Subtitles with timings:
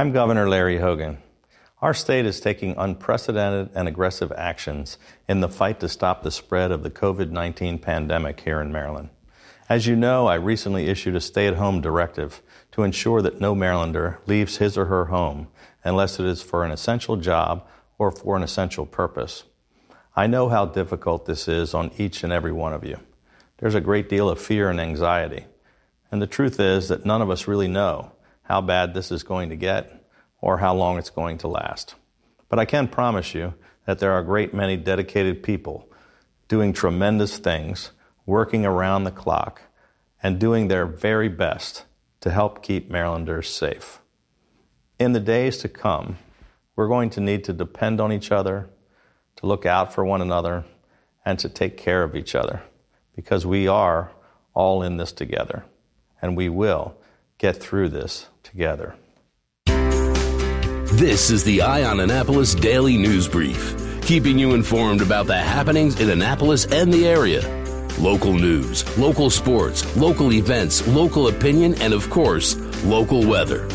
[0.00, 1.18] I'm Governor Larry Hogan.
[1.82, 4.96] Our state is taking unprecedented and aggressive actions
[5.28, 9.10] in the fight to stop the spread of the COVID 19 pandemic here in Maryland.
[9.68, 12.40] As you know, I recently issued a stay at home directive
[12.72, 15.48] to ensure that no Marylander leaves his or her home
[15.84, 19.44] unless it is for an essential job or for an essential purpose.
[20.16, 23.00] I know how difficult this is on each and every one of you.
[23.58, 25.44] There's a great deal of fear and anxiety.
[26.10, 28.12] And the truth is that none of us really know
[28.50, 30.04] how bad this is going to get
[30.40, 31.94] or how long it's going to last.
[32.48, 33.54] But I can promise you
[33.86, 35.88] that there are a great many dedicated people
[36.48, 37.92] doing tremendous things,
[38.26, 39.62] working around the clock,
[40.20, 41.84] and doing their very best
[42.22, 44.00] to help keep Marylanders safe.
[44.98, 46.18] In the days to come,
[46.74, 48.68] we're going to need to depend on each other,
[49.36, 50.64] to look out for one another,
[51.24, 52.62] and to take care of each other
[53.14, 54.10] because we are
[54.54, 55.66] all in this together
[56.20, 56.99] and we will
[57.40, 58.94] get through this together.
[59.64, 65.98] This is the Eye on Annapolis Daily News Brief, keeping you informed about the happenings
[65.98, 67.40] in Annapolis and the area.
[67.98, 73.66] Local news, local sports, local events, local opinion, and of course, local weather.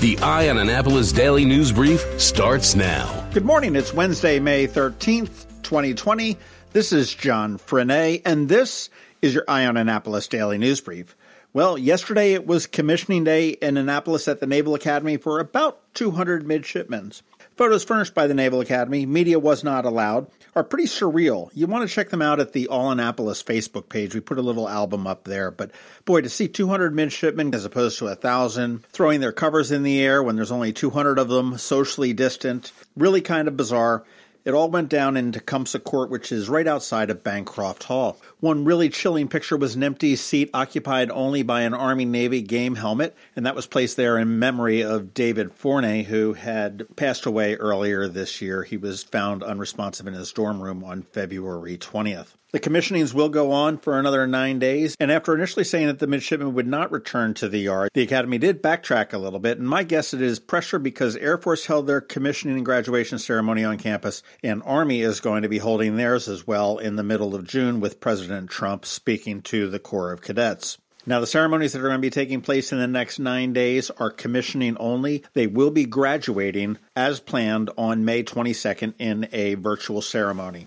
[0.00, 3.28] The Eye on Annapolis Daily News Brief starts now.
[3.32, 3.76] Good morning.
[3.76, 6.36] It's Wednesday, May 13th, 2020.
[6.72, 8.90] This is John Frenaye, and this
[9.22, 11.14] is your Eye on Annapolis Daily News Brief.
[11.56, 16.46] Well, yesterday it was commissioning day in Annapolis at the Naval Academy for about 200
[16.46, 17.12] midshipmen.
[17.56, 21.48] Photos furnished by the Naval Academy, media was not allowed, are pretty surreal.
[21.54, 24.14] You want to check them out at the All Annapolis Facebook page.
[24.14, 25.50] We put a little album up there.
[25.50, 25.70] But
[26.04, 29.98] boy, to see 200 midshipmen as opposed to a 1,000 throwing their covers in the
[29.98, 34.04] air when there's only 200 of them, socially distant, really kind of bizarre.
[34.44, 38.16] It all went down in Tecumseh Court, which is right outside of Bancroft Hall.
[38.40, 42.74] One really chilling picture was an empty seat occupied only by an Army Navy game
[42.74, 47.54] helmet, and that was placed there in memory of David Forney, who had passed away
[47.54, 48.62] earlier this year.
[48.62, 52.34] He was found unresponsive in his dorm room on February 20th.
[52.52, 56.06] The commissionings will go on for another nine days, and after initially saying that the
[56.06, 59.68] midshipmen would not return to the yard, the Academy did backtrack a little bit, and
[59.68, 63.78] my guess it is pressure because Air Force held their commissioning and graduation ceremony on
[63.78, 67.46] campus, and Army is going to be holding theirs as well in the middle of
[67.46, 70.78] June with President Trump speaking to the Corps of Cadets.
[71.08, 73.90] Now, the ceremonies that are going to be taking place in the next nine days
[73.90, 75.22] are commissioning only.
[75.34, 80.66] They will be graduating as planned on May 22nd in a virtual ceremony.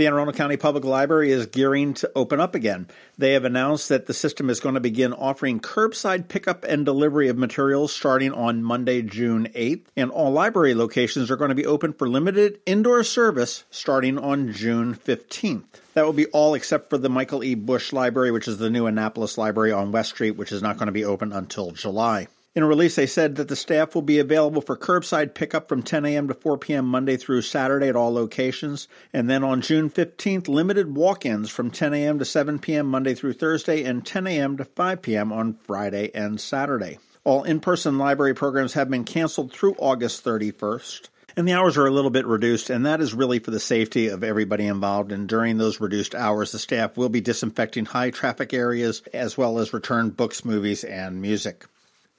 [0.00, 2.88] The Anne Arundel County Public Library is gearing to open up again.
[3.18, 7.28] They have announced that the system is going to begin offering curbside pickup and delivery
[7.28, 11.66] of materials starting on Monday, June 8th, and all library locations are going to be
[11.66, 15.82] open for limited indoor service starting on June 15th.
[15.92, 17.54] That will be all except for the Michael E.
[17.54, 20.86] Busch Library, which is the new Annapolis Library on West Street, which is not going
[20.86, 22.28] to be open until July.
[22.52, 25.84] In a release, they said that the staff will be available for curbside pickup from
[25.84, 26.26] 10 a.m.
[26.26, 26.84] to 4 p.m.
[26.84, 28.88] Monday through Saturday at all locations.
[29.12, 32.18] And then on June 15th, limited walk ins from 10 a.m.
[32.18, 32.86] to 7 p.m.
[32.86, 34.56] Monday through Thursday and 10 a.m.
[34.56, 35.32] to 5 p.m.
[35.32, 36.98] on Friday and Saturday.
[37.22, 41.08] All in person library programs have been canceled through August 31st.
[41.36, 44.08] And the hours are a little bit reduced, and that is really for the safety
[44.08, 45.12] of everybody involved.
[45.12, 49.60] And during those reduced hours, the staff will be disinfecting high traffic areas as well
[49.60, 51.66] as return books, movies, and music.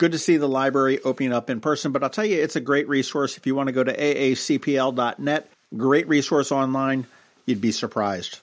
[0.01, 2.59] Good to see the library opening up in person, but I'll tell you, it's a
[2.59, 5.51] great resource if you want to go to aacpl.net.
[5.78, 7.06] Great resource online.
[7.45, 8.40] You'd be surprised.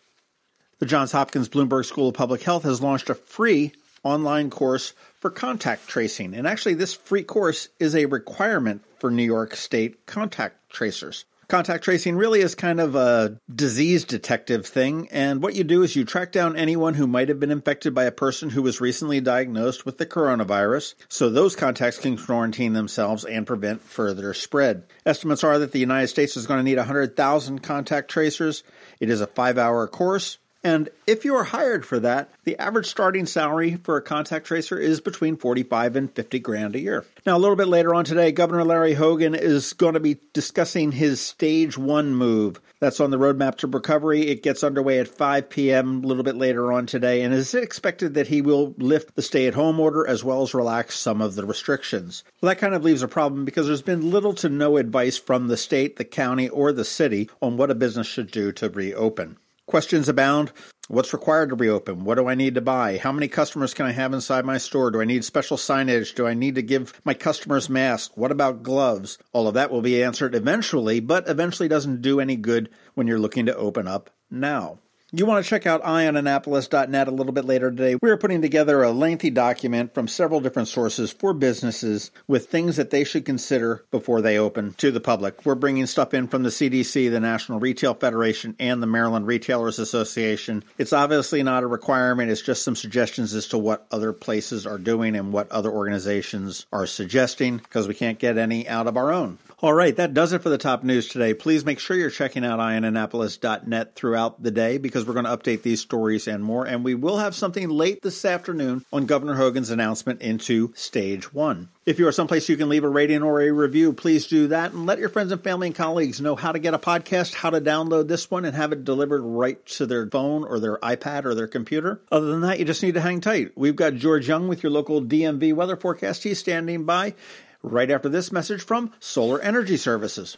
[0.79, 3.73] The Johns Hopkins Bloomberg School of Public Health has launched a free
[4.05, 6.33] online course for contact tracing.
[6.33, 11.25] And actually, this free course is a requirement for New York State contact tracers.
[11.49, 15.97] Contact tracing really is kind of a disease detective thing, and what you do is
[15.97, 19.19] you track down anyone who might have been infected by a person who was recently
[19.19, 24.85] diagnosed with the coronavirus, so those contacts can quarantine themselves and prevent further spread.
[25.07, 28.63] Estimates are that the United States is going to need 100,000 contact tracers.
[29.01, 30.37] It is a five hour course.
[30.69, 34.79] And if you are hired for that, the average starting salary for a contact tracer
[34.79, 37.07] is between 45 and 50 grand a year.
[37.25, 40.93] Now, a little bit later on today, Governor Larry Hogan is going to be discussing
[40.93, 42.61] his stage one move.
[42.81, 44.29] That's on the roadmap to recovery.
[44.29, 46.05] It gets underway at 5 p.m.
[46.05, 49.47] a little bit later on today, and is expected that he will lift the stay
[49.47, 52.25] at home order as well as relax some of the restrictions.
[52.43, 55.49] Well, that kind of leaves a problem because there's been little to no advice from
[55.49, 59.39] the state, the county, or the city on what a business should do to reopen.
[59.69, 60.51] Questions abound.
[60.89, 62.05] What's required to reopen?
[62.05, 62.97] What do I need to buy?
[62.97, 64.91] How many customers can I have inside my store?
[64.91, 66.15] Do I need special signage?
[66.15, 68.17] Do I need to give my customers masks?
[68.17, 69.19] What about gloves?
[69.35, 73.19] All of that will be answered eventually, but eventually doesn't do any good when you're
[73.19, 74.79] looking to open up now.
[75.11, 77.97] You want to check out eyeonannapolis.net a little bit later today.
[78.03, 82.77] We are putting together a lengthy document from several different sources for businesses with things
[82.77, 85.47] that they should consider before they open to the public.
[85.47, 89.79] We're bringing stuff in from the CDC, the National Retail Federation, and the Maryland Retailers
[89.79, 90.63] Association.
[90.77, 94.77] It's obviously not a requirement, it's just some suggestions as to what other places are
[94.77, 99.11] doing and what other organizations are suggesting because we can't get any out of our
[99.11, 99.39] own.
[99.61, 101.35] All right, that does it for the top news today.
[101.35, 105.63] Please make sure you're checking out eyeonannapolis.net throughout the day because we're going to update
[105.63, 106.65] these stories and more.
[106.65, 111.71] And we will have something late this afternoon on Governor Hogan's announcement into stage one.
[111.85, 114.71] If you are someplace you can leave a rating or a review, please do that
[114.71, 117.51] and let your friends and family and colleagues know how to get a podcast, how
[117.51, 121.25] to download this one, and have it delivered right to their phone or their iPad
[121.25, 122.01] or their computer.
[122.13, 123.51] Other than that, you just need to hang tight.
[123.57, 126.23] We've got George Young with your local DMV weather forecast.
[126.23, 127.15] He's standing by
[127.63, 130.37] right after this message from Solar Energy Services.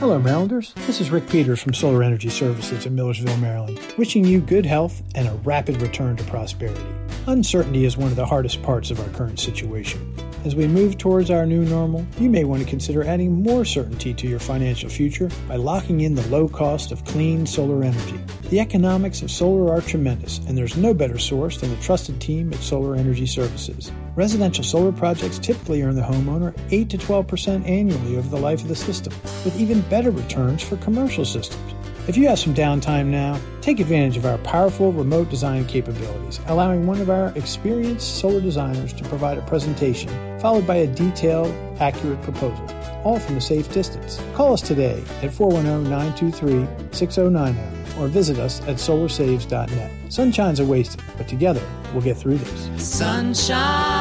[0.00, 0.74] Hello, Marylanders.
[0.86, 5.02] This is Rick Peters from Solar Energy Services in Millersville, Maryland, wishing you good health
[5.14, 6.84] and a rapid return to prosperity.
[7.26, 10.14] Uncertainty is one of the hardest parts of our current situation.
[10.44, 14.14] As we move towards our new normal, you may want to consider adding more certainty
[14.14, 18.20] to your financial future by locking in the low cost of clean solar energy.
[18.50, 22.52] The economics of solar are tremendous, and there's no better source than the trusted team
[22.52, 23.90] at Solar Energy Services.
[24.18, 28.66] Residential solar projects typically earn the homeowner 8 to 12% annually over the life of
[28.66, 29.12] the system,
[29.44, 31.72] with even better returns for commercial systems.
[32.08, 36.84] If you have some downtime now, take advantage of our powerful remote design capabilities, allowing
[36.84, 40.10] one of our experienced solar designers to provide a presentation,
[40.40, 42.68] followed by a detailed, accurate proposal,
[43.04, 44.20] all from a safe distance.
[44.34, 49.90] Call us today at 410 923 6090 or visit us at solarsaves.net.
[50.08, 51.62] Sunshine's a wasted, but together
[51.92, 52.84] we'll get through this.
[52.84, 53.97] Sunshine,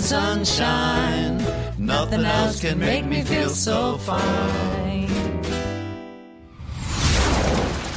[0.00, 1.38] sunshine,
[1.78, 5.08] nothing else can make me feel so fine.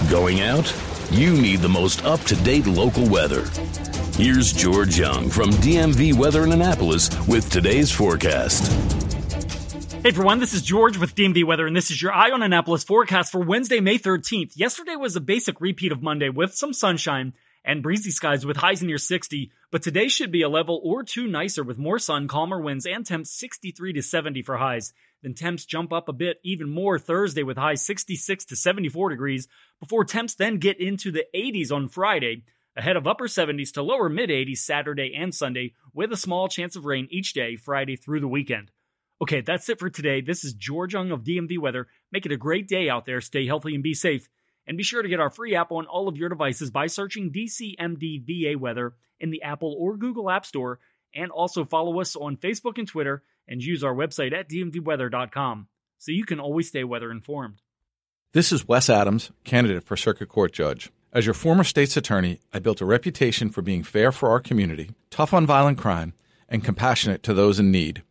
[0.09, 0.73] Going out?
[1.11, 3.45] You need the most up to date local weather.
[4.17, 8.71] Here's George Young from DMV Weather in Annapolis with today's forecast.
[10.03, 12.83] Hey everyone, this is George with DMV Weather, and this is your Eye on Annapolis
[12.83, 14.51] forecast for Wednesday, May 13th.
[14.55, 17.33] Yesterday was a basic repeat of Monday with some sunshine
[17.65, 21.27] and breezy skies with highs near 60, but today should be a level or two
[21.27, 24.93] nicer with more sun, calmer winds, and temps 63 to 70 for highs.
[25.21, 29.47] Then temps jump up a bit even more Thursday with highs 66 to 74 degrees,
[29.79, 32.43] before temps then get into the 80s on Friday,
[32.75, 36.75] ahead of upper 70s to lower mid 80s Saturday and Sunday, with a small chance
[36.75, 38.71] of rain each day Friday through the weekend.
[39.21, 40.19] Okay, that's it for today.
[40.19, 41.87] This is George Young of DMV Weather.
[42.11, 43.21] Make it a great day out there.
[43.21, 44.27] Stay healthy and be safe.
[44.65, 47.31] And be sure to get our free app on all of your devices by searching
[47.31, 50.79] DCMDVA Weather in the Apple or Google App Store.
[51.13, 55.67] And also follow us on Facebook and Twitter and use our website at dmvweather.com
[55.97, 57.61] so you can always stay weather informed.
[58.33, 60.91] This is Wes Adams, candidate for Circuit Court Judge.
[61.11, 64.89] As your former state's attorney, I built a reputation for being fair for our community,
[65.11, 66.13] tough on violent crime,
[66.49, 68.01] and compassionate to those in need.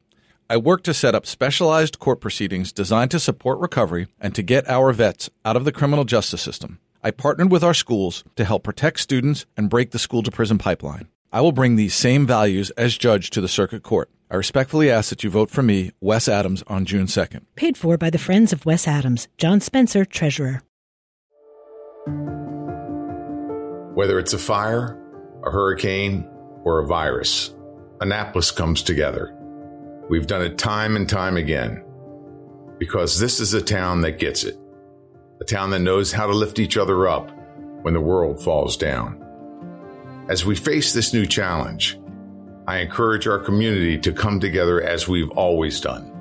[0.52, 4.68] I work to set up specialized court proceedings designed to support recovery and to get
[4.68, 6.78] our vets out of the criminal justice system.
[7.02, 10.58] I partnered with our schools to help protect students and break the school to prison
[10.58, 11.08] pipeline.
[11.32, 14.10] I will bring these same values as judge to the circuit court.
[14.30, 17.46] I respectfully ask that you vote for me, Wes Adams, on June 2nd.
[17.56, 19.28] Paid for by the Friends of Wes Adams.
[19.38, 20.60] John Spencer, Treasurer.
[23.94, 25.00] Whether it's a fire,
[25.46, 26.28] a hurricane,
[26.64, 27.54] or a virus,
[28.02, 29.34] Annapolis comes together.
[30.08, 31.84] We've done it time and time again
[32.78, 34.58] because this is a town that gets it,
[35.40, 37.30] a town that knows how to lift each other up
[37.82, 39.18] when the world falls down.
[40.28, 41.98] As we face this new challenge,
[42.66, 46.12] I encourage our community to come together as we've always done.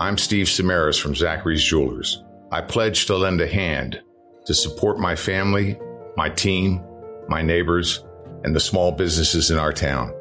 [0.00, 2.22] I'm Steve Samaras from Zachary's Jewelers.
[2.50, 4.02] I pledge to lend a hand
[4.46, 5.78] to support my family,
[6.16, 6.82] my team,
[7.28, 8.04] my neighbors,
[8.44, 10.12] and the small businesses in our town.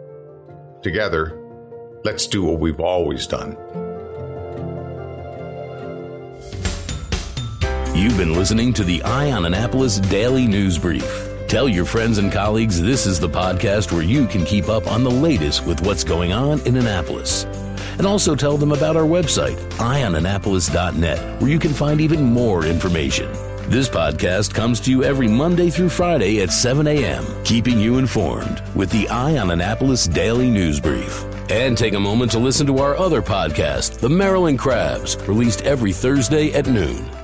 [0.81, 1.42] Together,
[2.03, 3.51] Let's do what we've always done.
[7.95, 11.29] You've been listening to the Eye on Annapolis Daily News Brief.
[11.47, 15.05] Tell your friends and colleagues this is the podcast where you can keep up on
[15.05, 17.45] the latest with what's going on in Annapolis.
[17.97, 23.31] And also tell them about our website, eyeonannapolis.net, where you can find even more information.
[23.69, 28.61] This podcast comes to you every Monday through Friday at 7 a.m., keeping you informed
[28.75, 31.32] with the Eye on Annapolis Daily News Brief.
[31.49, 35.91] And take a moment to listen to our other podcast, The Maryland Crabs, released every
[35.91, 37.22] Thursday at noon.